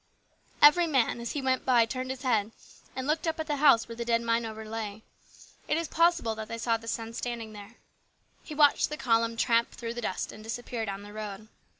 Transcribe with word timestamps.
Every 0.63 0.87
man 0.87 1.19
as 1.21 1.33
he 1.33 1.43
went 1.43 1.63
by 1.63 1.85
turned 1.85 2.09
his 2.09 2.23
head 2.23 2.49
and 2.95 3.05
looked 3.05 3.27
up 3.27 3.39
at 3.39 3.45
the 3.45 3.57
house 3.57 3.87
where 3.87 3.95
the 3.95 4.03
dead 4.03 4.23
mine 4.23 4.47
owner 4.47 4.65
lay. 4.65 5.03
It 5.67 5.77
is 5.77 5.87
possible 5.87 6.33
THE 6.33 6.47
GREAT 6.47 6.59
STRIKE. 6.59 6.61
39 6.61 6.77
that 6.79 6.81
they 6.81 6.81
saw 6.81 6.81
the 6.81 6.87
son 6.87 7.13
standing 7.13 7.53
there. 7.53 7.75
He 8.41 8.55
watched 8.55 8.89
the 8.89 8.97
column 8.97 9.37
tramp 9.37 9.69
through 9.73 9.93
the 9.93 10.01
dust 10.01 10.31
and 10.31 10.43
disappear 10.43 10.87
down 10.87 11.03
the 11.03 11.13
road. 11.13 11.49